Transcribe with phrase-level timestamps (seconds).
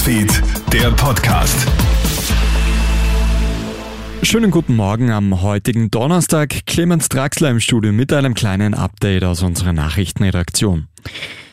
[0.00, 1.68] Newsfeed, der Podcast.
[4.22, 6.64] Schönen guten Morgen am heutigen Donnerstag.
[6.64, 10.88] Clemens Draxler im Studio mit einem kleinen Update aus unserer Nachrichtenredaktion.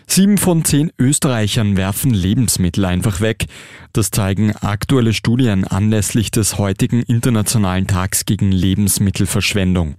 [0.07, 3.47] Sieben von zehn Österreichern werfen Lebensmittel einfach weg.
[3.91, 9.95] Das zeigen aktuelle Studien anlässlich des heutigen Internationalen Tags gegen Lebensmittelverschwendung.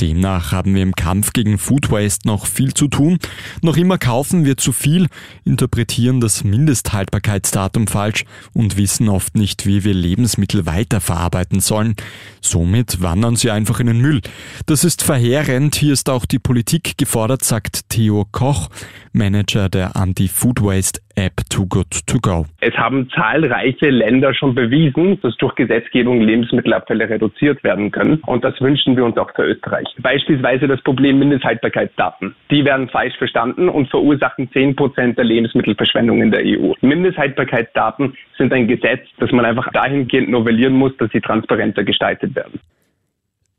[0.00, 3.18] Demnach haben wir im Kampf gegen Food Waste noch viel zu tun.
[3.62, 5.08] Noch immer kaufen wir zu viel,
[5.44, 11.96] interpretieren das Mindesthaltbarkeitsdatum falsch und wissen oft nicht, wie wir Lebensmittel weiterverarbeiten sollen.
[12.40, 14.22] Somit wandern sie einfach in den Müll.
[14.66, 15.74] Das ist verheerend.
[15.74, 18.68] Hier ist auch die Politik gefordert, sagt Theo Koch,
[19.12, 22.46] Manager der Anti-Food Waste App Too Good To Go.
[22.60, 28.22] Es haben zahlreiche Länder schon bewiesen, dass durch Gesetzgebung Lebensmittelabfälle reduziert werden können.
[28.26, 29.86] Und das wünschen wir uns auch für Österreich.
[29.98, 32.34] Beispielsweise das Problem Mindesthaltbarkeitsdaten.
[32.50, 36.72] Die werden falsch verstanden und verursachen 10 Prozent der Lebensmittelverschwendung in der EU.
[36.80, 42.60] Mindesthaltbarkeitsdaten sind ein Gesetz, das man einfach dahingehend novellieren muss, dass sie transparenter gestaltet werden.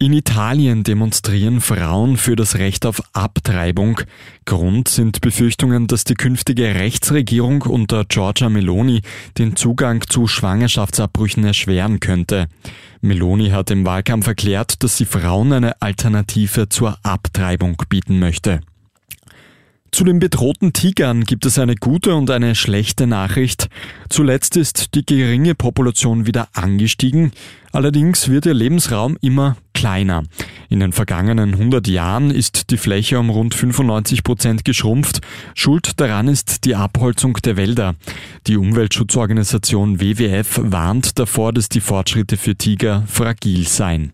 [0.02, 4.02] In Italien demonstrieren Frauen für das Recht auf Abtreibung.
[4.46, 9.04] Grund sind Befürchtungen, dass die künftige Rechtsregierung unter Giorgia Meloni
[9.38, 12.48] den Zugang zu Schwangerschaftsabbrüchen erschweren könnte.
[13.02, 18.62] Meloni hat im Wahlkampf erklärt, dass sie Frauen eine Alternative zur Abtreibung bieten möchte.
[19.92, 23.68] Zu den bedrohten Tigern gibt es eine gute und eine schlechte Nachricht.
[24.10, 27.34] Zuletzt ist die geringe Population wieder angestiegen,
[27.72, 30.22] allerdings wird ihr Lebensraum immer kleiner.
[30.70, 35.22] In den vergangenen 100 Jahren ist die Fläche um rund 95 Prozent geschrumpft.
[35.56, 37.96] Schuld daran ist die Abholzung der Wälder.
[38.46, 44.14] Die Umweltschutzorganisation WWF warnt davor, dass die Fortschritte für Tiger fragil seien.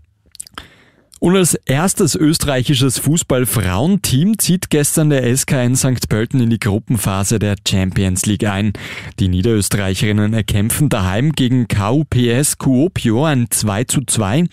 [1.19, 6.07] Und als erstes österreichisches Fußball-Frauenteam zieht gestern der SK in St.
[6.09, 8.73] Pölten in die Gruppenphase der Champions League ein.
[9.19, 14.45] Die Niederösterreicherinnen erkämpfen daheim gegen KUPS Kuopio ein 2 zu 2.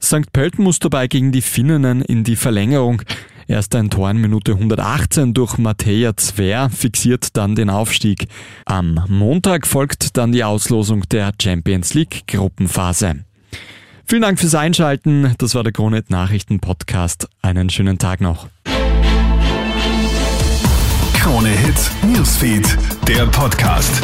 [0.00, 0.32] St.
[0.32, 3.02] Pölten muss dabei gegen die Finninnen in die Verlängerung.
[3.48, 8.28] Erst ein Tor in Minute 118 durch Matteja Zwer fixiert dann den Aufstieg.
[8.64, 13.24] Am Montag folgt dann die Auslosung der Champions League Gruppenphase.
[14.06, 15.34] Vielen Dank fürs Einschalten.
[15.38, 17.28] Das war der Kronet Nachrichten Podcast.
[17.40, 18.48] Einen schönen Tag noch.
[21.14, 22.76] Krone Hits, Newsfeed,
[23.08, 24.02] der Podcast.